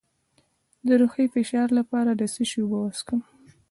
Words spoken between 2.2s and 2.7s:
څه شي